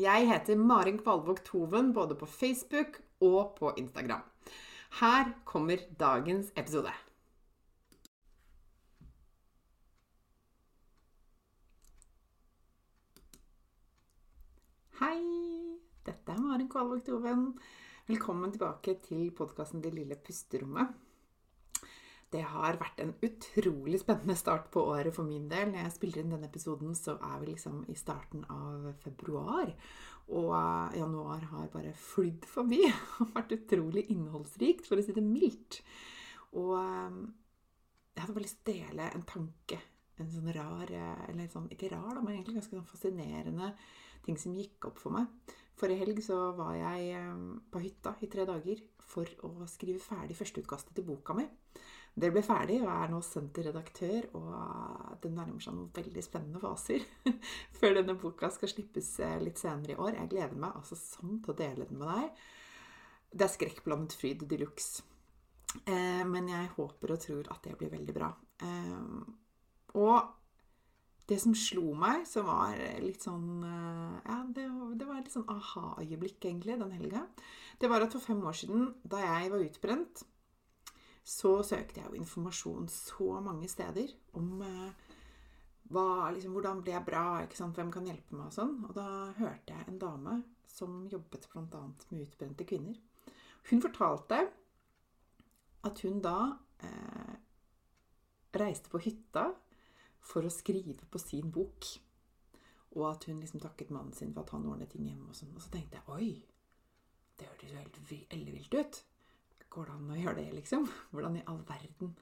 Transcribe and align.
Jeg 0.00 0.24
heter 0.24 0.56
Marin 0.56 0.96
Kvalvåg 0.96 1.42
Toven 1.44 1.90
både 1.92 2.14
på 2.16 2.24
Facebook 2.26 3.02
og 3.20 3.56
på 3.58 3.74
Instagram. 3.76 4.22
Her 5.00 5.32
kommer 5.44 5.82
dagens 6.00 6.48
episode. 6.56 6.88
Hei! 15.02 15.20
Dette 16.08 16.32
er 16.32 16.40
Marin 16.40 16.72
Kvalvåg 16.72 17.04
Toven. 17.04 17.50
Velkommen 18.08 18.56
tilbake 18.56 18.96
til 19.04 19.28
podkasten 19.36 19.84
Det 19.84 19.92
lille 19.92 20.16
pusterommet. 20.16 20.88
Det 22.32 22.40
har 22.48 22.78
vært 22.80 23.00
en 23.02 23.12
utrolig 23.26 23.98
spennende 24.00 24.34
start 24.38 24.70
på 24.72 24.86
året 24.94 25.12
for 25.12 25.28
min 25.28 25.50
del. 25.50 25.68
Når 25.68 25.84
jeg 25.84 25.94
spiller 25.98 26.22
inn 26.22 26.32
denne 26.32 26.48
episoden, 26.48 26.94
så 26.96 27.18
er 27.20 27.36
vi 27.42 27.50
liksom 27.50 27.82
i 27.92 27.96
starten 27.98 28.46
av 28.48 28.86
februar. 29.02 29.74
Og 30.32 30.48
eh, 30.56 30.96
januar 31.02 31.44
har 31.50 31.68
bare 31.74 31.92
flydd 31.98 32.48
forbi. 32.48 32.80
Det 32.88 32.94
har 33.18 33.32
vært 33.34 33.56
utrolig 33.58 34.06
innholdsrikt, 34.14 34.88
for 34.88 34.96
å 34.96 35.04
si 35.04 35.12
det 35.16 35.24
mildt. 35.26 35.82
Og 36.56 36.72
eh, 36.78 37.20
jeg 38.14 38.24
hadde 38.24 38.38
bare 38.38 38.46
lyst 38.46 38.62
til 38.64 38.80
å 38.80 38.86
dele 38.86 39.10
en 39.12 39.28
tanke. 39.28 39.82
En 40.20 40.32
sånn 40.32 40.52
rar 40.56 40.88
eh, 40.88 41.24
Eller 41.28 41.52
sånn, 41.52 41.68
ikke 41.74 41.92
rar, 41.92 42.14
da, 42.14 42.24
men 42.24 42.38
egentlig 42.38 42.62
ganske 42.62 42.78
sånn 42.78 42.88
fascinerende 42.88 43.74
ting 44.24 44.40
som 44.40 44.56
gikk 44.56 44.88
opp 44.88 45.04
for 45.04 45.12
meg. 45.12 45.28
Forrige 45.76 46.04
helg 46.04 46.20
så 46.24 46.38
var 46.56 46.76
jeg 46.78 47.12
på 47.72 47.80
hytta 47.82 48.12
i 48.22 48.28
tre 48.30 48.44
dager 48.46 48.80
for 49.02 49.28
å 49.48 49.66
skrive 49.68 50.00
ferdig 50.00 50.36
førsteutkastet 50.38 50.94
til 50.94 51.08
boka 51.08 51.34
mi. 51.34 51.48
Det 52.12 52.28
ble 52.28 52.42
ferdig 52.44 52.76
og 52.82 52.90
er 52.92 53.08
nå 53.08 53.22
sendt 53.24 53.54
til 53.56 53.70
redaktør, 53.70 54.26
og 54.36 55.14
det 55.22 55.30
nærmer 55.32 55.62
seg 55.64 55.72
noen 55.76 55.92
veldig 55.96 56.24
spennende 56.24 56.60
faser 56.60 57.04
før 57.78 57.96
denne 57.96 58.18
boka 58.20 58.50
skal 58.52 58.68
slippes 58.68 59.14
eh, 59.24 59.38
litt 59.40 59.60
senere 59.60 59.94
i 59.94 59.96
år. 59.96 60.18
Jeg 60.18 60.32
gleder 60.34 60.58
meg 60.60 60.76
altså 60.76 60.98
sånn 60.98 61.38
til 61.40 61.54
å 61.54 61.56
dele 61.56 61.86
den 61.88 62.02
med 62.02 62.12
deg. 62.12 62.42
Det 63.32 63.46
er 63.46 63.54
skrekkblandet 63.54 64.16
fryd 64.18 64.44
de 64.50 64.58
luxe. 64.60 65.06
Eh, 65.86 66.20
men 66.28 66.50
jeg 66.52 66.68
håper 66.74 67.14
og 67.14 67.22
tror 67.22 67.48
at 67.54 67.64
det 67.64 67.78
blir 67.80 67.94
veldig 67.94 68.16
bra. 68.18 68.28
Eh, 68.60 69.96
og 69.96 70.28
det 71.32 71.38
som 71.40 71.54
slo 71.56 71.94
meg, 71.96 72.26
som 72.28 72.44
var 72.44 72.76
litt 73.00 73.24
sånn 73.24 73.62
Ja, 73.62 74.42
det, 74.52 74.66
det 74.98 75.06
var 75.06 75.22
litt 75.22 75.32
sånn 75.32 75.48
aha-øyeblikk, 75.48 76.42
egentlig, 76.44 76.76
den 76.76 76.92
helga. 76.92 77.22
Det 77.80 77.88
var 77.88 78.04
at 78.04 78.12
for 78.12 78.26
fem 78.26 78.42
år 78.44 78.58
siden, 78.58 78.90
da 79.00 79.22
jeg 79.22 79.52
var 79.54 79.64
utbrent, 79.64 80.24
så 81.22 81.60
søkte 81.66 82.00
jeg 82.00 82.10
jo 82.10 82.18
informasjon 82.18 82.88
så 82.90 83.38
mange 83.44 83.68
steder 83.70 84.10
om 84.38 84.62
eh, 84.66 85.10
hva, 85.92 86.30
liksom, 86.34 86.54
hvordan 86.56 86.82
ble 86.82 86.94
jeg 86.96 87.06
bra, 87.06 87.24
hvem 87.46 87.92
kan 87.94 88.08
hjelpe 88.08 88.36
meg 88.36 88.48
og 88.48 88.56
sånn. 88.56 88.74
Og 88.88 88.94
da 88.96 89.06
hørte 89.38 89.76
jeg 89.76 89.88
en 89.88 90.00
dame 90.02 90.38
som 90.72 91.02
jobbet 91.10 91.48
bl.a. 91.52 91.82
med 92.10 92.24
utbrente 92.24 92.66
kvinner. 92.68 92.96
Hun 93.70 93.82
fortalte 93.84 94.40
at 95.86 96.00
hun 96.06 96.22
da 96.24 96.38
eh, 96.82 97.34
reiste 98.58 98.90
på 98.90 99.02
hytta 99.02 99.50
for 100.22 100.46
å 100.46 100.52
skrive 100.52 101.06
på 101.10 101.20
sin 101.20 101.52
bok. 101.54 101.86
Og 102.92 103.06
at 103.08 103.28
hun 103.28 103.40
liksom 103.40 103.62
takket 103.62 103.92
mannen 103.94 104.14
sin 104.16 104.34
for 104.34 104.44
at 104.44 104.52
han 104.56 104.66
ordnet 104.68 104.90
ting 104.92 105.06
hjemme. 105.08 105.30
Og 105.30 105.38
sånn. 105.38 105.54
Og 105.56 105.64
så 105.64 105.72
tenkte 105.72 106.00
jeg 106.00 106.12
oi, 106.12 106.32
det 107.38 107.48
hørtes 107.48 107.72
jo 107.72 107.80
helt 107.80 108.34
ellevilt 108.36 108.76
ut. 108.76 109.02
Går 109.72 109.88
det 109.88 109.94
an 109.96 110.12
å 110.12 110.18
gjøre 110.20 110.38
det, 110.40 110.48
liksom? 110.58 110.84
Hvordan 111.12 111.38
i 111.40 111.44
all 111.48 111.62
verden? 111.68 112.12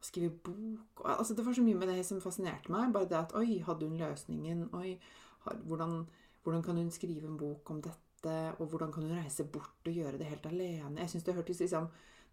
Å 0.00 0.04
skrive 0.04 0.32
bok 0.46 1.02
altså, 1.04 1.36
Det 1.36 1.44
var 1.44 1.56
så 1.56 1.64
mye 1.64 1.80
med 1.80 1.90
det 1.92 2.00
som 2.08 2.22
fascinerte 2.24 2.72
meg. 2.72 2.92
Bare 2.94 3.10
det 3.10 3.18
at 3.18 3.34
Oi, 3.36 3.58
hadde 3.66 3.90
hun 3.90 4.00
løsningen? 4.00 4.66
Oi, 4.78 4.94
hvordan, 5.44 6.00
hvordan 6.46 6.64
kan 6.64 6.80
hun 6.80 6.90
skrive 6.94 7.28
en 7.28 7.38
bok 7.40 7.70
om 7.74 7.82
dette? 7.84 8.38
Og 8.56 8.70
hvordan 8.72 8.92
kan 8.92 9.04
hun 9.04 9.18
reise 9.18 9.44
bort 9.44 9.84
og 9.84 10.00
gjøre 10.00 10.18
det 10.20 10.30
helt 10.30 10.48
alene? 10.48 11.00
Jeg 11.02 11.12
syns 11.12 11.26
det 11.26 11.36
hørtes 11.36 11.60
liksom 11.60 11.90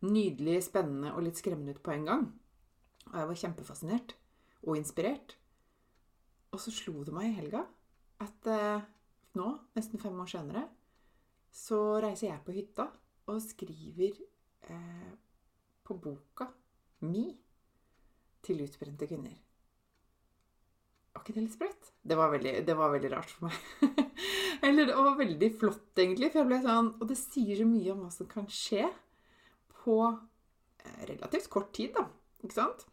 nydelig, 0.08 0.62
spennende 0.66 1.12
og 1.14 1.26
litt 1.26 1.40
skremmende 1.40 1.76
ut 1.76 1.84
på 1.84 1.94
en 1.94 2.08
gang. 2.08 2.26
Og 3.12 3.20
jeg 3.20 3.30
var 3.30 3.42
kjempefascinert 3.44 4.16
og 4.64 4.78
inspirert. 4.80 5.36
Og 6.52 6.60
så 6.64 6.74
slo 6.74 7.04
det 7.08 7.14
meg 7.16 7.30
i 7.30 7.36
helga 7.38 7.66
at 8.22 8.48
eh, 8.52 8.88
nå, 9.40 9.48
nesten 9.76 10.02
fem 10.02 10.18
år 10.22 10.30
senere, 10.30 10.66
så 11.52 12.00
reiser 12.04 12.30
jeg 12.30 12.44
på 12.46 12.56
hytta 12.56 12.88
og 13.32 13.40
skriver 13.44 14.20
eh, 14.70 15.14
på 15.88 15.98
boka 16.02 16.50
mi 17.08 17.30
til 18.46 18.62
utbrente 18.66 19.08
kvinner. 19.10 19.38
Var 21.12 21.24
ikke 21.24 21.36
det 21.36 21.44
litt 21.44 21.56
sprøtt? 21.56 21.90
Det 22.08 22.18
var 22.18 22.32
veldig, 22.32 22.54
det 22.66 22.76
var 22.78 22.92
veldig 22.94 23.10
rart 23.12 23.34
for 23.34 23.50
meg. 23.50 24.04
Eller 24.68 24.88
det 24.88 24.96
var 24.96 25.18
veldig 25.20 25.50
flott, 25.60 25.90
egentlig. 26.00 26.32
For 26.32 26.42
jeg 26.42 26.50
ble 26.50 26.62
sånn, 26.64 26.94
og 26.98 27.10
det 27.10 27.18
sier 27.20 27.60
så 27.60 27.68
mye 27.68 27.92
om 27.94 28.06
hva 28.06 28.12
som 28.14 28.30
kan 28.32 28.48
skje 28.52 28.86
på 29.82 29.98
eh, 30.08 31.04
relativt 31.10 31.50
kort 31.52 31.74
tid, 31.76 31.92
da. 31.98 32.08
Ikke 32.42 32.58
sant? 32.58 32.88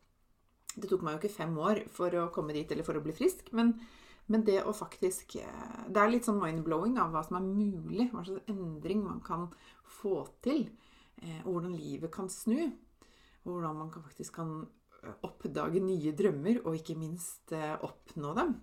Det 0.74 0.90
tok 0.90 1.04
meg 1.04 1.16
jo 1.16 1.22
ikke 1.22 1.38
fem 1.38 1.54
år 1.62 1.84
for 1.94 2.14
å 2.18 2.28
komme 2.34 2.56
dit 2.56 2.70
eller 2.74 2.86
for 2.86 2.98
å 2.98 3.04
bli 3.04 3.14
frisk. 3.14 3.52
Men, 3.56 3.72
men 4.28 4.44
det 4.46 4.60
å 4.64 4.74
faktisk 4.76 5.38
eh, 5.40 5.78
Det 5.86 6.02
er 6.02 6.12
litt 6.12 6.28
sånn 6.28 6.42
mind-blowing 6.42 6.98
av 7.00 7.14
hva 7.14 7.22
som 7.26 7.38
er 7.38 7.46
mulig. 7.46 8.10
Hva 8.12 8.26
slags 8.26 8.50
endring 8.50 9.06
man 9.06 9.22
kan 9.24 9.48
få 10.00 10.24
til. 10.44 10.66
Eh, 11.22 11.40
og 11.44 11.52
hvordan 11.52 11.74
livet 11.74 12.10
kan 12.14 12.28
snu. 12.30 12.58
Og 13.44 13.52
hvordan 13.52 13.76
man 13.76 13.92
faktisk 13.92 14.38
kan 14.38 14.66
eh, 15.02 15.14
oppdage 15.22 15.80
nye 15.80 16.14
drømmer, 16.16 16.60
og 16.64 16.76
ikke 16.76 16.98
minst 16.98 17.52
eh, 17.52 17.74
oppnå 17.74 18.34
dem. 18.38 18.54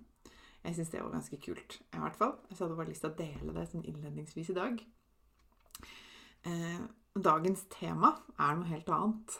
Jeg 0.63 0.75
syns 0.75 0.89
det 0.89 1.03
var 1.03 1.11
ganske 1.13 1.41
kult. 1.45 1.81
i 1.93 1.97
hvert 1.97 2.15
fall. 2.15 2.37
Så 2.49 2.57
jeg 2.57 2.65
hadde 2.65 2.77
bare 2.77 2.89
lyst 2.89 3.03
til 3.05 3.11
å 3.11 3.17
dele 3.17 3.53
det 3.53 3.67
sånn 3.69 3.85
innledningsvis 3.85 4.49
i 4.49 4.55
dag. 4.57 4.85
Dagens 7.15 7.61
tema 7.73 8.11
er 8.41 8.57
noe 8.57 8.69
helt 8.69 8.89
annet. 8.89 9.35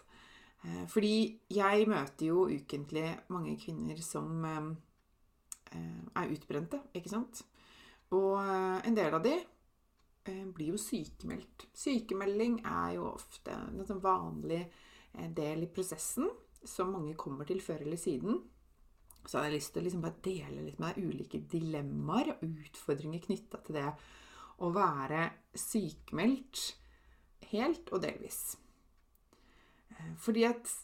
Fordi 0.90 1.16
jeg 1.54 1.88
møter 1.90 2.30
jo 2.30 2.46
ukentlig 2.50 3.08
mange 3.34 3.56
kvinner 3.62 3.98
som 4.06 4.46
er 4.46 6.30
utbrente, 6.30 6.82
ikke 6.94 7.10
sant? 7.10 7.42
Og 8.14 8.38
en 8.38 8.98
del 8.98 9.18
av 9.18 9.26
de 9.26 9.36
Eh, 9.36 9.55
blir 10.26 10.74
jo 10.74 10.80
sykemeldt. 10.82 11.68
Sykemelding 11.76 12.60
er 12.66 12.96
jo 12.98 13.10
ofte 13.12 13.54
en 13.54 13.86
sånn 13.88 14.02
vanlig 14.04 14.62
eh, 14.64 15.30
del 15.36 15.66
i 15.66 15.72
prosessen 15.72 16.30
som 16.66 16.94
mange 16.96 17.14
kommer 17.20 17.46
til 17.46 17.62
før 17.62 17.84
eller 17.86 18.00
siden. 18.02 18.42
Så 19.26 19.38
hadde 19.38 19.52
jeg 19.52 19.58
lyst 19.60 19.74
til 19.74 19.84
å 19.84 19.86
liksom 19.86 20.06
dele 20.26 20.66
litt 20.66 20.82
med 20.82 20.96
deg 20.96 21.10
ulike 21.10 21.42
dilemmaer 21.52 22.36
og 22.36 22.46
utfordringer 22.48 23.24
knytta 23.26 23.62
til 23.66 23.80
det 23.80 23.88
å 24.62 24.72
være 24.74 25.28
sykemeldt 25.60 26.66
helt 27.52 27.90
og 27.94 28.04
delvis. 28.06 28.42
Eh, 29.94 30.12
fordi 30.22 30.50
at 30.50 30.76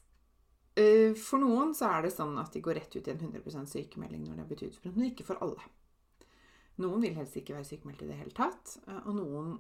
for 1.20 1.42
noen 1.44 1.74
så 1.76 1.90
er 1.92 2.06
det 2.06 2.14
sånn 2.16 2.38
at 2.40 2.54
de 2.56 2.62
går 2.64 2.78
rett 2.80 2.94
ut 2.96 3.08
i 3.08 3.12
en 3.12 3.20
100% 3.20 3.68
sykemelding 3.68 4.24
når 4.24 4.38
det 4.38 4.44
er 4.44 4.52
betydd 4.54 4.78
for 4.78 4.88
noe, 4.88 4.96
men 4.96 5.10
ikke 5.10 5.26
for 5.28 5.42
alle. 5.44 5.66
Noen 6.80 7.04
vil 7.04 7.18
helst 7.18 7.36
ikke 7.38 7.58
være 7.58 7.68
sykemeldt 7.68 8.06
i 8.06 8.10
det 8.10 8.20
hele 8.22 8.36
tatt, 8.36 8.78
eh, 8.88 9.02
og 9.04 9.18
noen 9.18 9.52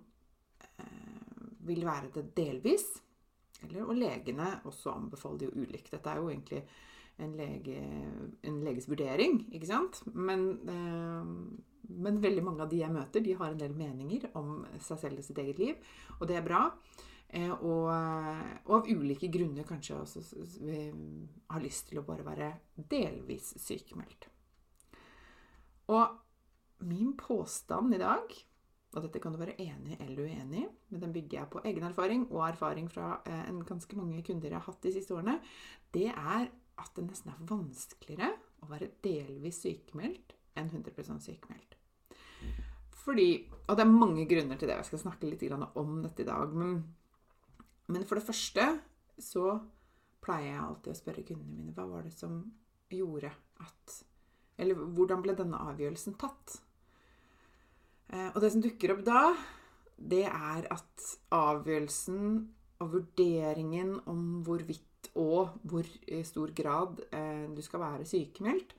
eh, 0.79 1.49
vil 1.67 1.83
være 1.85 2.13
det 2.15 2.29
delvis. 2.37 2.87
Eller, 3.61 3.83
og 3.85 3.97
legene 3.97 4.47
også 4.65 4.95
anbefaler 4.95 5.49
jo 5.49 5.65
ulikt. 5.65 5.91
Dette 5.93 6.09
er 6.09 6.21
jo 6.21 6.31
egentlig 6.31 6.63
en, 7.21 7.35
lege, 7.37 7.81
en 8.47 8.57
leges 8.65 8.87
vurdering, 8.89 9.43
ikke 9.53 9.69
sant? 9.69 10.01
Men, 10.15 10.47
eh, 10.71 11.29
men, 11.91 12.19
veldig 12.23 12.43
mange 12.47 12.65
av 12.65 12.71
de 12.71 12.81
jeg 12.81 12.95
møter, 12.95 13.21
de 13.21 13.37
har 13.37 13.51
en 13.51 13.61
del 13.61 13.75
meninger 13.77 14.31
om 14.39 14.63
seg 14.79 15.03
selv 15.03 15.21
og 15.21 15.27
sitt 15.27 15.41
eget 15.43 15.61
liv, 15.61 15.93
og 16.19 16.27
det 16.31 16.39
er 16.39 16.47
bra. 16.47 16.65
Eh, 17.31 17.51
og, 17.51 17.87
og, 18.65 18.73
av 18.79 18.89
ulike 18.89 19.29
grunner 19.31 19.67
kanskje 19.67 19.99
også 20.01 20.23
har 21.51 21.63
lyst 21.63 21.91
til 21.91 22.01
å 22.01 22.07
bare 22.07 22.25
være 22.27 22.51
delvis 22.91 23.53
sykemeldt. 23.61 24.27
Og 25.91 26.17
min 26.87 27.13
påstand 27.17 27.95
i 27.95 28.01
dag, 28.01 28.33
og 28.91 29.05
dette 29.05 29.21
kan 29.23 29.31
du 29.31 29.39
være 29.39 29.55
enig 29.63 29.97
eller 30.03 30.25
uenig 30.27 30.63
i, 30.65 30.69
men 30.91 31.03
den 31.03 31.13
bygger 31.15 31.39
jeg 31.39 31.51
på 31.53 31.61
egen 31.69 31.85
erfaring 31.87 32.25
og 32.29 32.43
erfaring 32.49 32.89
fra 32.91 33.13
eh, 33.25 33.45
en 33.49 33.61
ganske 33.67 33.95
mange 33.95 34.23
kunder 34.27 34.51
jeg 34.51 34.57
har 34.57 34.67
hatt 34.67 34.83
de 34.83 34.93
siste 34.97 35.15
årene, 35.15 35.37
det 35.95 36.09
er 36.11 36.49
at 36.81 36.95
det 36.97 37.05
nesten 37.05 37.31
er 37.31 37.45
vanskeligere 37.47 38.31
å 38.61 38.69
være 38.71 38.91
delvis 39.05 39.61
sykemeldt 39.63 40.35
enn 40.59 40.71
100% 40.71 41.23
sykemeldt. 41.23 41.77
Fordi, 43.01 43.49
Og 43.67 43.77
det 43.77 43.83
er 43.85 43.89
mange 43.89 44.25
grunner 44.29 44.57
til 44.59 44.69
det. 44.69 44.77
Jeg 44.77 44.89
skal 44.91 44.99
snakke 45.05 45.29
litt 45.29 45.43
om 45.79 46.01
dette 46.03 46.21
i 46.21 46.27
dag. 46.27 46.53
Men, 46.53 46.75
men 47.87 48.03
for 48.05 48.19
det 48.19 48.27
første 48.27 48.65
så 49.17 49.55
pleier 50.21 50.51
jeg 50.51 50.63
alltid 50.65 50.91
å 50.91 50.99
spørre 50.99 51.25
kundene 51.25 51.55
mine 51.55 51.73
hva 51.73 51.87
var 51.89 52.05
det 52.05 52.13
som 52.13 52.43
gjorde 52.91 53.31
at 53.63 53.97
Eller 54.61 54.77
hvordan 54.77 55.23
ble 55.23 55.33
denne 55.33 55.57
avgjørelsen 55.71 56.17
tatt? 56.21 56.59
Eh, 58.11 58.29
og 58.33 58.41
det 58.43 58.51
som 58.53 58.63
dukker 58.63 58.95
opp 58.95 59.03
da, 59.07 59.23
det 59.95 60.25
er 60.27 60.67
at 60.73 61.09
avgjørelsen 61.35 62.21
og 62.81 62.95
vurderingen 62.95 63.97
om 64.09 64.41
hvorvidt 64.45 65.11
og 65.19 65.57
hvor 65.67 65.87
i 66.07 66.21
stor 66.23 66.53
grad 66.55 67.01
eh, 67.11 67.47
du 67.55 67.61
skal 67.65 67.81
være 67.83 68.07
sykemeldt, 68.07 68.75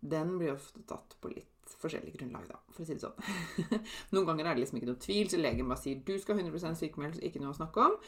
den 0.00 0.36
blir 0.38 0.54
ofte 0.54 0.82
tatt 0.88 1.16
på 1.20 1.30
litt 1.32 1.74
forskjellig 1.78 2.14
grunnlag, 2.16 2.46
da, 2.48 2.56
for 2.72 2.82
å 2.82 2.86
si 2.88 2.96
det 2.96 3.04
sånn. 3.04 3.82
Noen 4.14 4.30
ganger 4.30 4.48
er 4.48 4.56
det 4.56 4.64
liksom 4.64 4.80
ikke 4.80 4.90
noe 4.90 5.02
tvil, 5.02 5.28
så 5.30 5.40
legen 5.40 5.68
bare 5.68 5.82
sier 5.82 6.00
du 6.06 6.14
skal 6.22 6.38
100% 6.40 6.80
sykemeldt, 6.80 7.20
ikke 7.22 7.42
noe 7.42 7.52
å 7.52 7.58
snakke 7.58 7.84
om. 7.84 7.98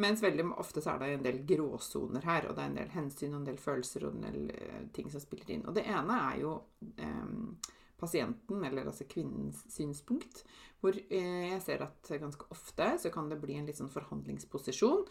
Mens 0.00 0.22
veldig 0.22 0.46
ofte 0.62 0.82
så 0.84 0.92
er 0.92 1.02
det 1.02 1.10
en 1.16 1.24
del 1.26 1.40
gråsoner 1.48 2.24
her, 2.28 2.46
og 2.46 2.54
det 2.54 2.62
er 2.62 2.70
en 2.70 2.78
del 2.78 2.92
hensyn 2.94 3.34
og 3.34 3.40
en 3.40 3.48
del 3.48 3.58
følelser 3.58 4.06
og 4.06 4.14
en 4.14 4.26
del 4.28 4.90
ting 4.94 5.10
som 5.10 5.22
spiller 5.22 5.56
inn. 5.56 5.66
Og 5.66 5.74
det 5.76 5.82
ene 5.90 6.18
er 6.30 6.36
jo 6.44 6.54
um, 7.02 7.56
pasienten, 8.00 8.64
eller 8.66 8.88
altså 8.90 9.06
kvinnens 9.10 9.62
synspunkt. 9.72 10.42
Hvor 10.80 10.96
eh, 10.96 11.50
jeg 11.52 11.60
ser 11.64 11.84
at 11.84 12.12
ganske 12.22 12.48
ofte 12.54 12.88
så 13.02 13.12
kan 13.12 13.28
det 13.30 13.40
bli 13.42 13.58
en 13.58 13.68
litt 13.68 13.80
sånn 13.80 13.92
forhandlingsposisjon. 13.92 15.04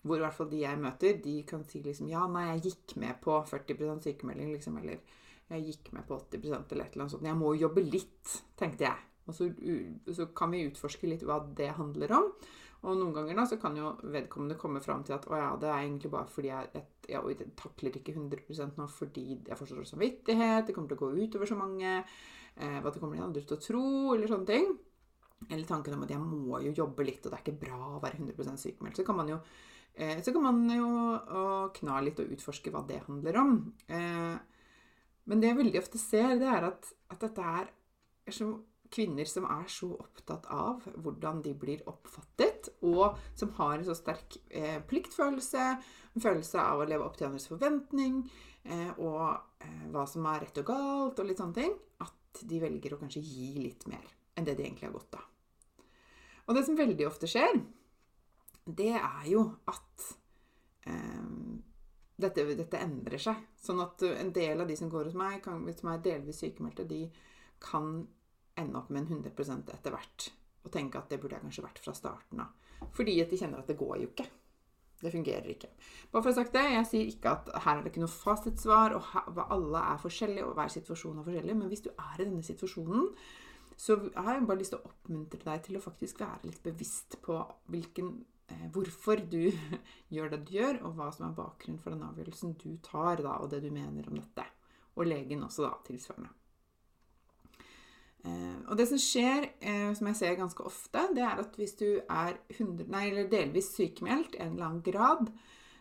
Hvor 0.00 0.16
i 0.16 0.24
hvert 0.24 0.36
fall 0.36 0.48
de 0.48 0.62
jeg 0.62 0.80
møter, 0.80 1.18
de 1.20 1.34
kan 1.48 1.64
si 1.68 1.82
liksom 1.84 2.08
Ja, 2.08 2.24
nei, 2.32 2.46
jeg 2.54 2.70
gikk 2.70 2.96
med 3.02 3.20
på 3.20 3.36
40% 3.48 4.08
sykemelding, 4.08 4.54
liksom. 4.56 4.80
Eller 4.80 5.02
jeg 5.50 5.66
gikk 5.66 5.92
med 5.96 6.06
på 6.08 6.16
80 6.16 6.46
eller 6.46 6.56
et 6.62 6.72
eller 6.72 6.88
annet 7.04 7.14
sånt. 7.16 7.28
Jeg 7.28 7.38
må 7.38 7.52
jobbe 7.58 7.84
litt, 7.84 8.34
tenkte 8.58 8.86
jeg. 8.86 9.06
Og 9.28 9.36
så, 9.36 9.50
så, 10.14 10.26
kan 10.34 10.50
vi 10.54 10.64
utforske 10.66 11.10
litt 11.10 11.24
hva 11.26 11.40
det 11.58 11.72
handler 11.76 12.16
om. 12.16 12.30
Og 12.80 12.96
noen 12.96 13.12
ganger 13.12 13.36
da, 13.36 13.44
så 13.44 13.58
kan 13.60 13.74
jo 13.76 13.92
vedkommende 14.08 14.56
komme 14.60 14.80
fram 14.80 15.02
til 15.04 15.12
at 15.12 15.26
å 15.28 15.36
ja, 15.36 15.48
det 15.60 15.68
er 15.68 15.82
egentlig 15.82 16.10
bare 16.14 16.32
fordi 16.32 16.48
jeg, 16.48 16.68
jeg, 16.72 16.84
jeg 17.12 17.48
takler 17.58 17.98
ikke 17.98 18.14
100 18.16 18.70
nå 18.78 18.86
fordi 18.88 19.24
jeg 19.36 19.58
får 19.58 19.68
så 19.68 19.76
dårlig 19.76 19.90
samvittighet, 19.90 20.68
det 20.68 20.76
kommer 20.76 20.88
til 20.88 20.96
å 20.96 21.02
gå 21.02 21.26
utover 21.26 21.50
så 21.50 21.58
mange, 21.60 21.98
eh, 22.56 22.78
hva 22.80 22.88
det 22.88 23.02
kommer 23.02 23.20
de 23.20 23.26
andre 23.26 23.42
til 23.44 23.58
å 23.58 23.64
tro, 23.66 23.82
eller 24.14 24.32
sånne 24.32 24.48
ting. 24.48 24.70
Eller 25.48 25.66
tanken 25.68 25.96
om 25.96 26.06
at 26.06 26.14
jeg 26.14 26.22
må 26.22 26.60
jo 26.64 26.72
jobbe 26.76 27.04
litt, 27.04 27.24
og 27.24 27.32
det 27.32 27.38
er 27.38 27.44
ikke 27.44 27.60
bra 27.66 27.82
å 27.96 28.00
være 28.00 28.20
100 28.20 28.56
sykemeldt. 28.64 29.00
Så 29.00 29.04
kan 29.08 29.20
man 29.20 29.28
jo, 29.32 29.38
eh, 29.94 30.16
så 30.24 30.32
kan 30.36 30.48
man 30.48 30.64
jo 30.72 30.88
kna 31.76 32.00
litt 32.04 32.20
og 32.24 32.32
utforske 32.32 32.72
hva 32.72 32.84
det 32.88 33.02
handler 33.06 33.40
om. 33.40 33.54
Eh, 33.88 34.36
men 35.28 35.40
det 35.40 35.52
jeg 35.52 35.60
veldig 35.60 35.80
ofte 35.84 36.00
ser, 36.00 36.38
det 36.40 36.48
er 36.48 36.68
at, 36.72 36.92
at 37.12 37.28
dette 37.28 37.52
er 37.60 37.70
så 38.32 38.54
kvinner 38.90 39.28
som 39.28 39.46
er 39.46 39.66
så 39.70 39.88
opptatt 39.94 40.46
av 40.50 40.84
hvordan 40.98 41.40
de 41.44 41.54
blir 41.58 41.82
oppfattet, 41.90 42.72
og 42.86 43.18
som 43.38 43.52
har 43.58 43.76
en 43.76 43.86
så 43.86 43.96
sterk 43.96 44.38
eh, 44.48 44.78
pliktfølelse, 44.86 45.66
en 46.14 46.24
følelse 46.24 46.62
av 46.62 46.82
å 46.82 46.88
leve 46.88 47.06
opp 47.06 47.18
til 47.18 47.28
andres 47.28 47.48
forventning, 47.50 48.22
eh, 48.64 48.90
og 48.98 49.62
eh, 49.62 49.84
hva 49.94 50.06
som 50.10 50.26
er 50.30 50.46
rett 50.46 50.62
og 50.62 50.70
galt, 50.72 51.22
og 51.22 51.28
litt 51.28 51.42
sånne 51.42 51.58
ting, 51.60 51.76
at 52.02 52.42
de 52.50 52.62
velger 52.62 52.96
å 52.96 53.00
kanskje 53.00 53.24
gi 53.24 53.52
litt 53.60 53.86
mer 53.90 54.06
enn 54.38 54.46
det 54.46 54.56
de 54.58 54.66
egentlig 54.66 54.88
har 54.88 54.96
godt 54.96 55.20
av. 55.20 55.26
Og 56.48 56.56
det 56.56 56.66
som 56.66 56.78
veldig 56.78 57.06
ofte 57.06 57.30
skjer, 57.30 57.60
det 58.66 58.94
er 58.98 59.26
jo 59.30 59.44
at 59.70 60.06
eh, 60.90 61.26
dette, 62.20 62.44
dette, 62.58 62.80
endrer 62.82 63.22
seg. 63.22 63.38
Sånn 63.60 63.80
at 63.82 64.02
en 64.10 64.32
del 64.34 64.60
av 64.60 64.68
de 64.68 64.76
som 64.78 64.90
går 64.92 65.08
hos 65.08 65.18
meg, 65.18 65.38
kan, 65.44 65.62
som 65.78 65.92
er 65.92 66.02
delvis 66.04 66.42
sykemeldte, 66.42 66.88
de 66.90 67.04
kan 67.62 68.00
ende 68.58 68.78
opp 68.80 68.90
med 68.90 69.04
en 69.04 69.22
100 69.22 69.72
etter 69.74 69.94
hvert. 69.94 70.30
Og 70.64 70.72
tenke 70.74 71.00
at 71.00 71.08
det 71.10 71.20
burde 71.20 71.38
jeg 71.38 71.46
kanskje 71.46 71.64
vært 71.64 71.80
fra 71.82 71.94
starten 71.96 72.42
av. 72.44 72.54
Fordi 72.96 73.20
at 73.22 73.30
de 73.32 73.38
kjenner 73.40 73.60
at 73.60 73.68
det 73.70 73.78
går 73.80 73.98
jo 74.02 74.10
ikke. 74.10 74.26
Det 75.00 75.12
fungerer 75.12 75.46
ikke. 75.48 75.70
Bare 76.12 76.22
for 76.22 76.28
å 76.28 76.32
ha 76.34 76.38
sagt 76.42 76.52
det, 76.52 76.64
Jeg 76.74 76.88
sier 76.88 77.06
ikke 77.08 77.30
at 77.32 77.46
her 77.64 77.78
er 77.78 77.84
det 77.84 77.92
ikke 77.92 78.02
noe 78.02 78.12
fasitsvar, 78.12 78.96
og 78.98 79.38
alle 79.46 79.84
er 79.94 80.02
forskjellige, 80.02 80.44
og 80.44 80.58
hver 80.58 80.72
situasjon 80.74 81.22
er 81.22 81.28
forskjellig. 81.28 81.54
Men 81.56 81.70
hvis 81.72 81.86
du 81.86 81.90
er 81.94 82.18
i 82.18 82.26
denne 82.26 82.44
situasjonen, 82.44 83.06
så 83.80 83.96
har 83.96 84.34
jeg 84.34 84.48
bare 84.48 84.60
lyst 84.60 84.74
til 84.74 84.82
å 84.82 84.90
oppmuntre 84.90 85.40
deg 85.46 85.62
til 85.64 85.78
å 85.78 85.84
faktisk 85.84 86.20
være 86.20 86.50
litt 86.50 86.60
bevisst 86.66 87.16
på 87.24 87.38
hvilken, 87.72 88.10
eh, 88.52 88.66
hvorfor 88.74 89.22
du 89.24 89.46
gjør 90.14 90.34
det 90.34 90.42
du 90.44 90.52
gjør, 90.58 90.82
og 90.84 90.98
hva 90.98 91.08
som 91.16 91.30
er 91.30 91.38
bakgrunnen 91.38 91.80
for 91.80 91.96
den 91.96 92.04
avgjørelsen 92.04 92.58
du 92.60 92.74
tar, 92.84 93.24
da, 93.24 93.38
og 93.40 93.48
det 93.54 93.62
du 93.64 93.70
mener 93.72 94.10
om 94.10 94.20
dette. 94.20 94.44
Og 94.98 95.08
legen 95.08 95.46
også, 95.46 95.64
da, 95.64 95.72
tilsvarende. 95.86 96.34
Eh, 98.24 98.60
og 98.68 98.76
det 98.76 98.86
som 98.90 99.00
skjer, 99.00 99.46
eh, 99.60 99.88
som 99.96 100.10
jeg 100.10 100.18
ser 100.18 100.36
ganske 100.38 100.64
ofte, 100.66 101.06
det 101.16 101.24
er 101.24 101.40
at 101.40 101.56
hvis 101.56 101.74
du 101.80 101.88
er 102.02 102.36
100, 102.52 102.86
nei, 102.92 103.08
delvis 103.30 103.72
sykemeldt 103.76 104.36
i 104.36 104.44
en 104.44 104.54
eller 104.54 104.68
annen 104.68 104.84
grad, 104.84 105.30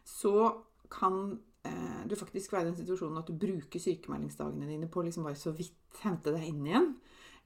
så 0.07 0.53
kan 0.91 1.39
eh, 1.67 2.01
du 2.07 2.15
faktisk 2.15 2.53
være 2.53 2.67
i 2.67 2.71
den 2.71 2.79
situasjonen 2.79 3.19
at 3.21 3.27
du 3.27 3.35
bruker 3.39 3.83
sykemeldingsdagene 3.83 4.69
dine 4.69 4.89
på 4.91 5.03
liksom 5.05 5.27
bare 5.27 5.39
så 5.39 5.53
vidt 5.55 6.01
hente 6.03 6.33
deg 6.33 6.47
inn 6.47 6.65
igjen. 6.65 6.89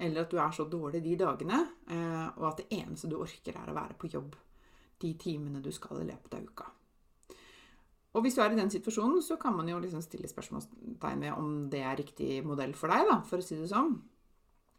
Eller 0.04 0.24
at 0.24 0.31
du 0.31 0.40
er 0.42 0.54
så 0.54 0.66
dårlig 0.66 1.04
de 1.06 1.13
dagene, 1.22 1.60
og 2.34 2.48
at 2.50 2.63
det 2.63 2.79
eneste 2.79 3.06
du 3.08 3.20
orker, 3.22 3.53
er 3.53 3.70
å 3.70 3.75
være 3.77 3.94
på 4.01 4.10
jobb 4.10 4.34
de 5.03 5.12
timene 5.22 5.62
du 5.62 5.70
skal 5.72 6.01
i 6.01 6.08
løpet 6.08 6.34
av 6.34 6.48
uka. 6.48 6.65
Og 8.17 8.25
hvis 8.25 8.34
du 8.34 8.41
er 8.41 8.53
i 8.53 8.58
den 8.58 8.72
situasjonen, 8.74 9.22
så 9.22 9.38
kan 9.41 9.53
man 9.53 9.70
jo 9.70 9.77
liksom 9.82 10.01
stille 10.01 10.29
spørsmålstegn 10.29 11.22
ved 11.22 11.38
om 11.38 11.53
det 11.70 11.84
er 11.86 12.01
riktig 12.01 12.41
modell 12.46 12.74
for 12.77 12.94
deg, 12.94 13.06
da, 13.10 13.20
for 13.29 13.41
å 13.41 13.46
si 13.46 13.58
det 13.58 13.70
sånn. 13.70 13.94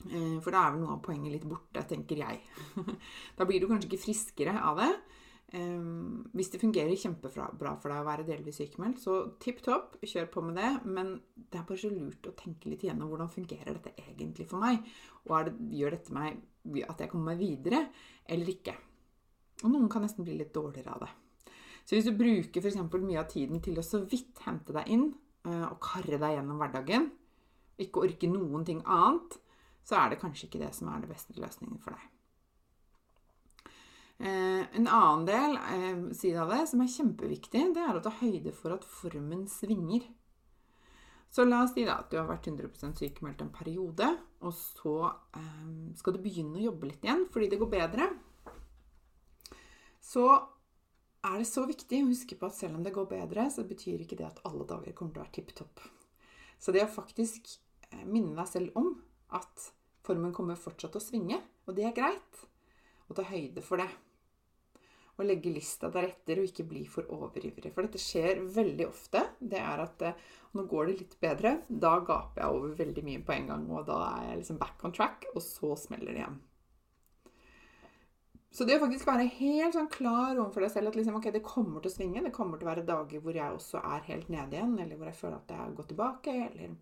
Eh, 0.05 0.39
for 0.45 0.53
da 0.53 0.67
er 0.67 0.75
vel 0.75 0.85
noe 0.85 0.97
av 0.97 1.03
poenget 1.05 1.33
litt 1.35 1.49
borte, 1.49 1.85
tenker 1.91 2.25
jeg. 2.25 2.41
Da 3.39 3.47
blir 3.49 3.63
du 3.63 3.69
kanskje 3.71 3.91
ikke 3.91 4.05
friskere 4.07 4.57
av 4.61 4.83
det. 4.83 4.93
Hvis 6.35 6.49
det 6.51 6.59
fungerer 6.59 6.99
kjempebra 6.99 7.75
for 7.79 7.93
deg 7.93 8.01
å 8.01 8.07
være 8.09 8.25
delvis 8.27 8.57
sykemeldt, 8.59 8.99
så 8.99 9.19
tipp 9.39 9.61
topp, 9.63 10.01
kjør 10.03 10.27
på 10.33 10.43
med 10.43 10.57
det. 10.59 10.71
Men 10.83 11.13
det 11.37 11.61
er 11.61 11.67
bare 11.69 11.79
så 11.79 11.91
lurt 11.93 12.27
å 12.27 12.35
tenke 12.35 12.73
litt 12.73 12.83
igjennom 12.83 13.13
hvordan 13.13 13.31
fungerer 13.31 13.77
dette 13.77 13.93
egentlig 14.03 14.49
for 14.51 14.59
meg. 14.65 14.81
Og 15.29 15.47
det, 15.47 15.55
gjør 15.79 15.95
dette 15.95 16.17
meg 16.17 16.41
at 16.89 17.05
jeg 17.05 17.13
kommer 17.13 17.31
meg 17.31 17.45
videre, 17.45 17.85
eller 18.27 18.51
ikke? 18.51 18.75
Og 19.63 19.71
noen 19.71 19.87
kan 19.93 20.03
nesten 20.03 20.27
bli 20.27 20.35
litt 20.41 20.55
dårligere 20.57 20.97
av 20.97 21.05
det. 21.05 21.13
Så 21.85 21.95
hvis 21.95 22.09
du 22.09 22.17
bruker 22.17 22.65
f.eks. 22.65 22.81
mye 22.81 23.21
av 23.21 23.31
tiden 23.31 23.61
til 23.63 23.79
å 23.79 23.85
så 23.85 24.01
vidt 24.09 24.41
hente 24.47 24.75
deg 24.75 24.91
inn 24.91 25.11
eh, 25.45 25.67
og 25.69 25.79
karre 25.85 26.19
deg 26.19 26.39
gjennom 26.39 26.61
hverdagen, 26.61 27.11
ikke 27.85 28.07
orke 28.09 28.31
noen 28.31 28.65
ting 28.67 28.81
annet, 28.83 29.39
så 29.85 30.00
er 30.00 30.12
det 30.12 30.21
kanskje 30.23 30.49
ikke 30.49 30.62
det 30.64 30.73
som 30.76 30.91
er 30.91 31.05
det 31.05 31.12
beste 31.12 31.37
løsningen 31.37 31.81
for 31.85 31.97
deg. 31.97 32.11
Eh, 34.19 34.76
en 34.79 34.87
annen 34.87 35.25
del 35.26 35.57
eh, 35.59 36.12
side 36.14 36.38
av 36.41 36.53
det 36.55 36.62
som 36.71 36.83
er 36.85 36.93
kjempeviktig, 36.93 37.64
det 37.75 37.83
er 37.83 37.99
å 37.99 38.03
ta 38.05 38.12
høyde 38.21 38.55
for 38.55 38.76
at 38.76 38.87
formen 38.87 39.45
svinger. 39.50 40.07
Så 41.35 41.45
la 41.49 41.64
oss 41.64 41.73
si 41.75 41.83
da 41.83 41.99
at 41.99 42.12
du 42.12 42.21
har 42.21 42.29
vært 42.29 42.47
100% 42.47 43.00
sykemeldt 43.03 43.43
en 43.43 43.50
periode, 43.53 44.07
og 44.47 44.55
så 44.55 44.97
eh, 45.35 45.67
skal 45.99 46.14
du 46.14 46.23
begynne 46.23 46.61
å 46.61 46.67
jobbe 46.69 46.93
litt 46.93 47.05
igjen 47.05 47.26
fordi 47.35 47.50
det 47.53 47.59
går 47.61 47.73
bedre. 47.75 48.09
Så 50.05 50.29
er 51.25 51.41
det 51.41 51.49
så 51.49 51.64
viktig 51.67 52.05
å 52.05 52.12
huske 52.12 52.38
på 52.38 52.47
at 52.47 52.57
selv 52.57 52.79
om 52.79 52.87
det 52.87 52.95
går 52.95 53.09
bedre, 53.11 53.49
så 53.50 53.64
betyr 53.67 54.05
ikke 54.05 54.21
det 54.21 54.29
at 54.29 54.41
alle 54.47 54.69
dager 54.69 54.95
kommer 54.95 55.17
til 55.17 55.21
å 55.21 55.25
være 55.25 55.37
tipp 55.41 55.53
topp. 55.59 55.83
Så 56.61 56.73
det 56.73 56.85
å 56.85 56.93
faktisk 56.93 57.57
minne 58.07 58.37
deg 58.38 58.49
selv 58.49 58.79
om 58.79 58.93
at 59.37 59.69
formen 60.05 60.35
kommer 60.37 60.59
fortsatt 60.61 60.95
til 60.95 61.03
å 61.03 61.05
svinge, 61.05 61.38
og 61.67 61.76
det 61.76 61.87
er 61.88 61.97
greit. 61.97 62.43
Og 63.09 63.19
ta 63.19 63.25
høyde 63.29 63.62
for 63.64 63.81
det. 63.81 63.88
Og 65.14 65.29
legge 65.29 65.53
lista 65.55 65.91
deretter 65.93 66.41
og 66.41 66.49
ikke 66.49 66.67
bli 66.67 66.87
for 66.91 67.11
overivrig. 67.14 67.71
For 67.75 67.87
dette 67.87 68.00
skjer 68.03 68.41
veldig 68.57 68.88
ofte. 68.88 69.21
Det 69.38 69.61
er 69.61 69.83
at 69.85 70.03
eh, 70.09 70.25
nå 70.57 70.64
går 70.71 70.88
det 70.88 70.97
litt 71.03 71.14
bedre. 71.23 71.53
Da 71.69 71.99
gaper 72.00 72.43
jeg 72.43 72.57
over 72.57 72.75
veldig 72.81 73.05
mye 73.07 73.23
på 73.26 73.37
en 73.37 73.53
gang, 73.53 73.69
og 73.71 73.87
da 73.91 74.00
er 74.09 74.33
jeg 74.33 74.41
liksom 74.43 74.59
back 74.62 74.83
on 74.87 74.97
track, 74.97 75.29
og 75.35 75.45
så 75.45 75.76
smeller 75.85 76.11
det 76.11 76.25
igjen. 76.25 76.41
Så 78.55 78.62
det 78.62 78.76
å 78.79 78.83
faktisk 78.85 79.09
være 79.09 79.26
helt 79.35 79.75
sånn 79.75 79.91
klar 79.91 80.37
overfor 80.37 80.62
deg 80.62 80.71
selv 80.71 80.93
at 80.93 80.99
liksom, 80.99 81.17
okay, 81.19 81.33
det 81.35 81.43
kommer 81.43 81.83
til 81.83 81.91
å 81.91 81.95
svinge, 81.97 82.21
det 82.23 82.31
kommer 82.35 82.61
til 82.61 82.69
å 82.69 82.71
være 82.71 82.85
dager 82.87 83.23
hvor 83.23 83.35
jeg 83.35 83.55
også 83.57 83.81
er 83.83 84.05
helt 84.07 84.29
nede 84.31 84.55
igjen, 84.55 84.76
eller 84.79 84.99
hvor 85.00 85.11
jeg 85.11 85.19
føler 85.19 85.41
at 85.41 85.50
jeg 85.50 85.59
har 85.59 85.73
gått 85.75 85.88
tilbake, 85.91 86.35
eller 86.45 86.76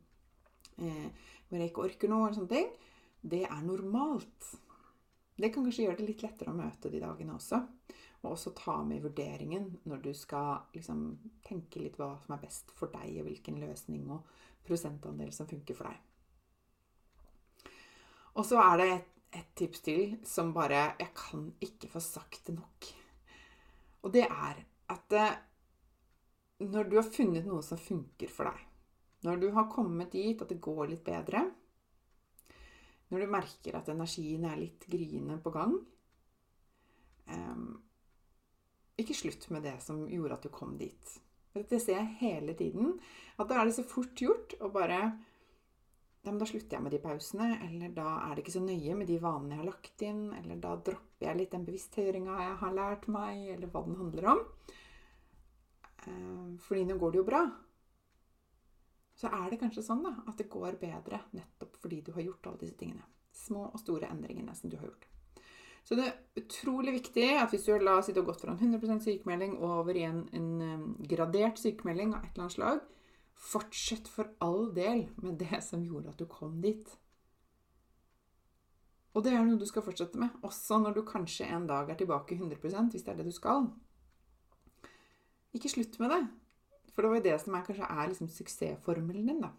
eh, 0.79 1.29
hvor 1.49 1.61
jeg 1.61 1.73
ikke 1.73 1.87
orker 1.87 2.12
noe, 2.12 2.26
eller 2.26 2.38
sånne 2.38 2.52
ting, 2.52 2.71
det 3.23 3.43
er 3.47 3.64
normalt. 3.67 4.49
Det 5.37 5.50
kan 5.52 5.64
kanskje 5.64 5.87
gjøre 5.87 5.99
det 6.00 6.09
litt 6.09 6.25
lettere 6.25 6.52
å 6.52 6.57
møte 6.57 6.91
de 6.93 7.00
dagene 7.02 7.37
også. 7.37 7.61
Og 8.23 8.35
også 8.35 8.52
ta 8.55 8.76
med 8.87 9.00
i 9.00 9.02
vurderingen 9.02 9.69
når 9.91 10.02
du 10.05 10.12
skal 10.14 10.69
liksom, 10.76 11.05
tenke 11.47 11.83
litt 11.83 11.99
hva 11.99 12.12
som 12.23 12.37
er 12.37 12.43
best 12.45 12.71
for 12.79 12.93
deg, 12.95 13.17
og 13.19 13.26
hvilken 13.26 13.59
løsning 13.62 14.07
og 14.14 14.29
prosentandel 14.67 15.33
som 15.35 15.49
funker 15.50 15.79
for 15.79 15.91
deg. 15.91 17.69
Og 18.38 18.47
så 18.49 18.61
er 18.62 18.76
det 18.81 18.91
et, 18.93 19.09
et 19.43 19.55
tips 19.59 19.83
til 19.85 20.14
som 20.29 20.55
bare 20.55 20.95
Jeg 21.00 21.11
kan 21.17 21.49
ikke 21.61 21.91
få 21.93 22.00
sagt 22.05 22.47
det 22.47 22.57
nok. 22.57 22.93
Og 24.02 24.12
det 24.14 24.25
er 24.26 24.62
at 24.93 25.17
eh, 25.17 25.35
når 26.62 26.88
du 26.91 26.99
har 26.99 27.09
funnet 27.09 27.47
noe 27.47 27.62
som 27.67 27.81
funker 27.81 28.31
for 28.31 28.50
deg, 28.50 28.72
når 29.23 29.41
du 29.43 29.49
har 29.55 29.71
kommet 29.71 30.12
dit 30.14 30.41
at 30.43 30.50
det 30.50 30.61
går 30.62 30.88
litt 30.91 31.05
bedre, 31.07 31.45
når 33.12 33.23
du 33.23 33.33
merker 33.33 33.76
at 33.76 33.91
energien 33.93 34.45
er 34.49 34.61
litt 34.61 34.87
gryende 34.88 35.37
på 35.43 35.52
gang 35.52 35.75
um, 37.29 37.83
ikke 39.00 39.17
slutt 39.17 39.49
med 39.52 39.64
det 39.67 39.76
som 39.85 40.05
gjorde 40.09 40.38
at 40.38 40.47
du 40.47 40.52
kom 40.52 40.76
dit. 40.81 41.19
Det 41.52 41.81
ser 41.81 41.99
jeg 41.99 42.17
hele 42.23 42.55
tiden. 42.57 42.97
At 43.41 43.50
da 43.50 43.61
er 43.61 43.69
det 43.69 43.76
så 43.76 43.85
fort 43.85 44.17
gjort 44.21 44.57
å 44.61 44.71
bare 44.73 45.00
ja, 46.23 46.31
Da 46.31 46.47
slutter 46.47 46.76
jeg 46.76 46.85
med 46.85 46.95
de 46.95 47.00
pausene. 47.02 47.49
Eller 47.67 47.93
da 47.97 48.07
er 48.29 48.35
det 48.35 48.45
ikke 48.45 48.55
så 48.55 48.62
nøye 48.64 48.95
med 48.97 49.11
de 49.11 49.19
vanene 49.21 49.57
jeg 49.57 49.62
har 49.62 49.69
lagt 49.69 50.05
inn. 50.07 50.23
Eller 50.38 50.61
da 50.62 50.76
dropper 50.76 51.29
jeg 51.29 51.41
litt 51.41 51.57
den 51.57 51.67
bevisstgjøringa 51.67 52.38
jeg 52.45 52.55
har 52.62 52.79
lært 52.79 53.09
meg, 53.12 53.43
eller 53.57 53.73
hva 53.73 53.83
den 53.88 53.99
handler 53.99 54.31
om. 54.37 54.45
Eh, 56.07 56.47
fordi 56.62 56.87
nå 56.88 56.97
går 57.00 57.12
det 57.12 57.21
jo 57.21 57.29
bra. 57.29 57.43
Så 59.19 59.28
er 59.28 59.49
det 59.50 59.61
kanskje 59.61 59.85
sånn 59.85 60.02
da, 60.04 60.14
at 60.26 60.38
det 60.40 60.50
går 60.52 60.78
bedre 60.81 61.21
nettopp 61.37 61.76
fordi 61.83 62.00
du 62.04 62.12
har 62.16 62.25
gjort 62.25 62.49
alle 62.49 62.62
disse 62.64 62.78
tingene. 62.81 63.04
Små 63.33 63.66
og 63.69 63.81
store 63.81 64.09
endringene 64.12 64.54
som 64.57 64.73
du 64.73 64.78
har 64.81 64.88
gjort. 64.88 65.09
Så 65.85 65.99
det 65.99 66.07
er 66.07 66.42
utrolig 66.42 66.95
viktig 66.95 67.26
at 67.40 67.50
hvis 67.50 67.66
du 67.66 67.75
la 67.83 67.97
oss 67.99 68.07
si, 68.07 68.14
gått 68.14 68.45
fra 68.45 68.54
en 68.54 68.61
100 68.61 69.02
sykemelding 69.02 69.57
over 69.66 69.97
i 69.99 70.04
en, 70.07 70.25
en 70.31 70.97
gradert 71.11 71.59
sykemelding 71.59 72.14
av 72.14 72.23
et 72.23 72.31
eller 72.31 72.47
annet 72.47 72.57
slag, 72.57 72.83
fortsett 73.42 74.11
for 74.11 74.31
all 74.45 74.69
del 74.76 75.09
med 75.23 75.40
det 75.42 75.62
som 75.66 75.83
gjorde 75.83 76.12
at 76.12 76.21
du 76.21 76.28
kom 76.31 76.61
dit. 76.62 76.87
Og 79.12 79.25
det 79.26 79.35
er 79.35 79.42
noe 79.45 79.61
du 79.61 79.66
skal 79.69 79.85
fortsette 79.85 80.21
med, 80.21 80.31
også 80.47 80.78
når 80.81 80.95
du 80.97 81.02
kanskje 81.04 81.50
en 81.50 81.66
dag 81.69 81.90
er 81.90 81.99
tilbake 81.99 82.38
100% 82.38 82.95
hvis 82.95 83.04
det 83.04 83.12
er 83.12 83.19
det 83.19 83.28
du 83.28 83.35
skal. 83.35 83.66
Ikke 85.52 85.69
slutt 85.69 85.99
med 86.00 86.14
det. 86.14 86.23
For 86.92 87.02
det 87.02 87.11
var 87.11 87.20
jo 87.20 87.26
det 87.26 87.38
som 87.40 87.56
er, 87.56 87.64
kanskje 87.66 87.88
er 87.88 88.11
liksom 88.11 88.30
suksessformelen 88.32 89.30
din, 89.30 89.42
da. 89.44 89.52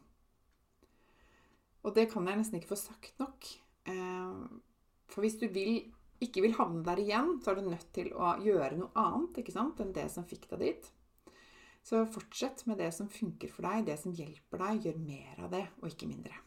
Og 1.84 1.96
det 1.98 2.08
kan 2.12 2.28
jeg 2.30 2.40
nesten 2.40 2.60
ikke 2.60 2.72
få 2.72 2.80
sagt 2.80 3.18
nok. 3.20 3.50
Eh, 3.90 4.60
for 5.12 5.26
hvis 5.26 5.40
du 5.42 5.48
vil 5.52 5.82
ikke 6.24 6.44
vil 6.46 6.56
havne 6.56 6.84
der 6.86 7.02
igjen, 7.02 7.36
så 7.44 7.52
er 7.52 7.60
du 7.60 7.68
nødt 7.68 7.90
til 7.96 8.14
å 8.16 8.36
gjøre 8.44 8.78
noe 8.80 8.94
annet 9.00 9.42
ikke 9.42 9.56
sant, 9.56 9.82
enn 9.84 9.92
det 9.96 10.08
som 10.14 10.28
fikk 10.30 10.48
deg 10.54 10.64
dit. 10.64 10.92
Så 11.84 12.06
fortsett 12.08 12.64
med 12.70 12.80
det 12.80 12.94
som 12.96 13.12
funker 13.12 13.52
for 13.52 13.68
deg, 13.68 13.90
det 13.90 13.98
som 14.00 14.16
hjelper 14.16 14.62
deg. 14.62 14.86
Gjør 14.88 15.04
mer 15.04 15.44
av 15.44 15.52
det, 15.52 15.66
og 15.82 15.90
ikke 15.90 16.08
mindre. 16.08 16.38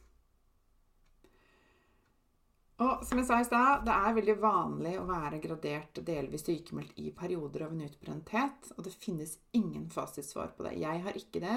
Og 2.84 3.04
som 3.08 3.16
jeg 3.16 3.24
sa 3.24 3.38
i 3.40 3.46
stad, 3.48 3.86
det 3.86 3.92
er 3.94 4.16
veldig 4.18 4.36
vanlig 4.42 4.94
å 5.00 5.06
være 5.08 5.40
gradert 5.40 6.00
delvis 6.04 6.44
sykemeldt 6.44 6.98
i 7.00 7.08
perioder 7.16 7.64
av 7.64 7.72
en 7.72 7.86
utbrenthet. 7.86 8.72
Og 8.76 8.84
det 8.84 8.92
finnes 9.00 9.38
ingen 9.56 9.86
fasitsvar 9.92 10.52
på 10.56 10.66
det. 10.66 10.74
Jeg 10.82 11.04
har 11.06 11.16
ikke 11.16 11.40
det. 11.40 11.56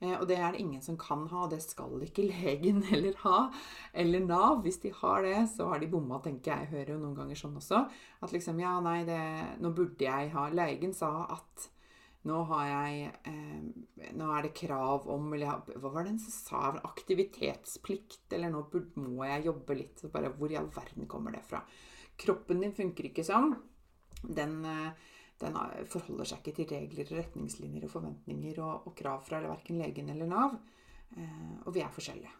Eh, 0.00 0.12
og 0.18 0.26
det 0.28 0.36
er 0.36 0.52
det 0.52 0.60
ingen 0.60 0.84
som 0.84 0.98
kan 1.00 1.24
ha, 1.32 1.46
og 1.46 1.54
det 1.54 1.62
skal 1.64 2.04
ikke 2.04 2.28
legen 2.34 2.84
heller 2.90 3.16
ha. 3.24 3.40
Eller 4.04 4.20
Nav. 4.26 4.60
Hvis 4.66 4.82
de 4.84 4.92
har 5.00 5.24
det, 5.24 5.38
så 5.54 5.70
har 5.72 5.80
de 5.80 5.88
bomma, 5.88 6.20
tenker 6.24 6.52
jeg. 6.52 6.68
Jeg 6.68 6.74
hører 6.76 6.94
jo 6.94 7.02
noen 7.06 7.18
ganger 7.22 7.40
sånn 7.40 7.56
også. 7.60 7.86
At 8.20 8.36
liksom 8.36 8.60
Ja, 8.60 8.76
nei, 8.84 9.00
det, 9.08 9.20
nå 9.64 9.72
burde 9.72 10.04
jeg 10.04 10.32
ha 10.36 10.48
Legen 10.52 10.92
sa 10.96 11.24
at 11.38 11.70
nå 12.28 12.38
har 12.50 12.64
jeg 12.68 13.12
eh, 13.30 14.10
Nå 14.16 14.26
er 14.34 14.44
det 14.44 14.56
krav 14.58 15.06
om 15.08 15.30
eller 15.32 15.62
Hva 15.80 15.92
var 15.94 16.04
det 16.04 16.18
som 16.20 16.34
sa? 16.34 16.62
Aktivitetsplikt. 16.84 18.26
Eller 18.36 18.52
nå 18.52 18.66
må 19.00 19.24
jeg 19.24 19.46
jobbe 19.48 19.78
litt. 19.78 20.02
Så 20.02 20.12
bare, 20.12 20.32
hvor 20.36 20.52
i 20.52 20.58
all 20.60 20.68
verden 20.74 21.08
kommer 21.08 21.32
det 21.36 21.44
fra? 21.48 21.62
Kroppen 22.20 22.60
din 22.60 22.76
funker 22.76 23.08
ikke 23.08 23.24
sånn. 23.24 23.54
Den 24.20 24.60
eh, 24.68 25.08
den 25.40 25.56
forholder 25.88 26.28
seg 26.28 26.42
ikke 26.42 26.52
til 26.58 26.68
regler, 26.74 27.08
retningslinjer 27.16 27.86
og 27.86 27.92
forventninger 27.94 28.58
og, 28.60 28.88
og 28.90 28.94
krav 28.98 29.22
fra 29.24 29.40
verken 29.46 29.80
legen 29.80 30.12
eller 30.12 30.28
Nav. 30.28 30.58
Eh, 31.16 31.54
og 31.64 31.72
vi 31.74 31.80
er 31.84 31.94
forskjellige. 31.94 32.34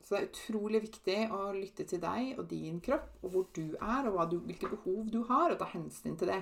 Så 0.00 0.14
det 0.14 0.20
er 0.20 0.28
utrolig 0.30 0.80
viktig 0.86 1.16
å 1.36 1.40
lytte 1.52 1.84
til 1.90 2.00
deg 2.00 2.38
og 2.38 2.46
din 2.48 2.78
kropp, 2.80 3.18
og 3.20 3.34
hvor 3.34 3.48
du 3.52 3.76
er, 3.76 4.08
og 4.08 4.22
du, 4.30 4.38
hvilke 4.46 4.70
behov 4.72 5.10
du 5.12 5.20
har, 5.28 5.52
og 5.52 5.60
ta 5.60 5.68
hensyn 5.74 6.16
til 6.16 6.32
det. 6.32 6.40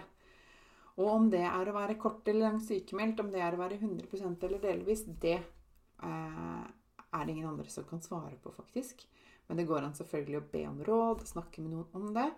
Og 0.97 1.09
om 1.12 1.29
det 1.33 1.43
er 1.45 1.69
å 1.69 1.76
være 1.76 1.99
kort 2.00 2.29
eller 2.31 2.49
langt 2.49 2.65
sykemeldt, 2.65 3.21
om 3.21 3.29
det 3.33 3.43
er 3.45 3.55
å 3.55 3.61
være 3.61 3.76
100% 3.76 4.47
eller 4.49 4.62
delvis, 4.62 5.05
det 5.21 5.37
eh, 5.37 6.67
er 7.12 7.25
det 7.25 7.35
ingen 7.35 7.50
andre 7.50 7.69
som 7.73 7.85
kan 7.88 8.00
svare 8.05 8.38
på, 8.41 8.53
faktisk. 8.57 9.05
Men 9.47 9.61
det 9.61 9.67
går 9.69 9.85
an 9.85 9.97
selvfølgelig 9.97 10.38
å 10.41 10.47
be 10.53 10.62
om 10.71 10.81
råd, 10.87 11.26
snakke 11.29 11.62
med 11.62 11.76
noen 11.76 12.00
om 12.00 12.15
det. 12.17 12.31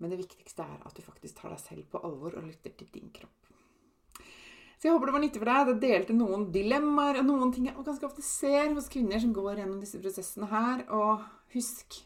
Men 0.00 0.12
det 0.12 0.22
viktigste 0.22 0.64
er 0.64 0.80
at 0.88 0.96
du 0.96 1.04
faktisk 1.04 1.36
tar 1.42 1.52
deg 1.52 1.60
selv 1.60 1.90
på 1.92 2.00
alvor 2.06 2.38
og 2.40 2.48
lytter 2.48 2.72
til 2.78 2.88
din 2.94 3.12
kropp. 3.14 3.50
Så 4.80 4.88
jeg 4.88 4.94
håper 4.94 5.10
det 5.10 5.12
var 5.12 5.22
nyttig 5.26 5.42
for 5.42 5.50
deg. 5.50 5.66
Det 5.68 5.82
delte 5.82 6.14
noen 6.16 6.46
dilemmaer 6.54 7.18
og 7.20 7.26
noen 7.28 7.50
ting 7.52 7.66
jeg 7.68 7.76
ganske 7.84 8.06
ofte 8.08 8.24
ser 8.24 8.70
hos 8.72 8.88
kvinner 8.88 9.20
som 9.20 9.34
går 9.36 9.60
gjennom 9.60 9.82
disse 9.82 10.00
prosessene 10.00 10.48
her. 10.48 10.86
Og 10.96 11.26
husk 11.52 12.00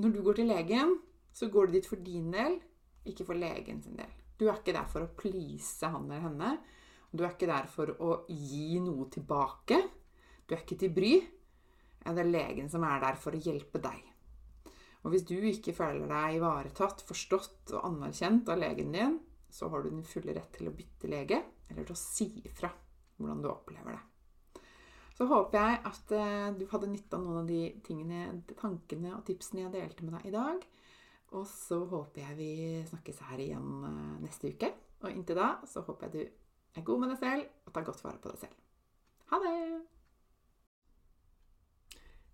når 0.00 0.14
du 0.14 0.22
går 0.24 0.40
til 0.40 0.48
legen, 0.48 0.96
så 1.36 1.50
går 1.52 1.68
du 1.68 1.76
dit 1.76 1.90
for 1.90 2.00
din 2.00 2.32
del, 2.32 2.56
ikke 3.04 3.28
for 3.28 3.36
legen 3.36 3.82
sin 3.84 4.00
del. 4.00 4.16
Du 4.38 4.46
er 4.46 4.58
ikke 4.58 4.76
der 4.76 4.86
for 4.90 5.04
å 5.04 5.12
please 5.18 5.88
han 5.90 6.06
eller 6.06 6.28
henne. 6.28 6.52
Du 7.10 7.24
er 7.24 7.32
ikke 7.32 7.48
der 7.50 7.66
for 7.72 7.90
å 8.04 8.10
gi 8.28 8.78
noe 8.84 9.08
tilbake. 9.12 9.80
Du 10.46 10.54
er 10.54 10.62
ikke 10.62 10.78
til 10.78 10.92
bry. 10.94 11.14
Det 12.08 12.22
er 12.22 12.30
legen 12.30 12.70
som 12.70 12.84
er 12.86 13.02
der 13.02 13.18
for 13.20 13.34
å 13.34 13.40
hjelpe 13.42 13.80
deg. 13.82 14.04
Og 15.04 15.12
hvis 15.12 15.26
du 15.28 15.36
ikke 15.36 15.74
føler 15.76 16.08
deg 16.10 16.38
ivaretatt, 16.38 17.02
forstått 17.06 17.74
og 17.76 17.84
anerkjent 17.86 18.48
av 18.52 18.60
legen 18.60 18.94
din, 18.94 19.18
så 19.50 19.68
har 19.72 19.82
du 19.82 19.90
din 19.90 20.06
fulle 20.06 20.34
rett 20.36 20.52
til 20.56 20.68
å 20.68 20.74
bytte 20.74 21.10
lege, 21.10 21.40
eller 21.68 21.86
til 21.86 21.96
å 21.96 22.00
si 22.00 22.28
ifra 22.44 22.70
hvordan 23.18 23.42
du 23.42 23.50
opplever 23.50 23.96
det. 23.96 24.62
Så 25.18 25.26
håper 25.26 25.58
jeg 25.58 25.78
at 25.90 26.12
eh, 26.14 26.50
du 26.54 26.66
hadde 26.70 26.90
nytte 26.92 27.18
av 27.18 27.24
noen 27.24 27.40
av 27.40 27.48
de 27.48 27.62
tingene, 27.86 28.42
tankene 28.60 29.16
og 29.16 29.24
tipsene 29.26 29.64
jeg 29.64 29.74
delte 29.74 30.06
med 30.06 30.14
deg 30.14 30.28
i 30.28 30.34
dag. 30.34 30.66
Og 31.36 31.44
så 31.50 31.82
håper 31.90 32.22
jeg 32.24 32.38
vi 32.38 32.52
snakkes 32.88 33.20
her 33.28 33.42
igjen 33.44 33.84
eh, 33.84 34.14
neste 34.24 34.54
uke. 34.54 34.72
Og 35.04 35.12
inntil 35.12 35.38
da 35.38 35.50
så 35.68 35.84
håper 35.86 36.08
jeg 36.08 36.14
du 36.14 36.80
er 36.80 36.86
god 36.86 37.04
med 37.04 37.14
deg 37.14 37.20
selv 37.22 37.68
og 37.68 37.74
tar 37.74 37.88
godt 37.90 38.04
vare 38.06 38.22
på 38.22 38.32
deg 38.32 38.46
selv. 38.46 38.64
Ha 39.28 39.44
det! 39.44 39.67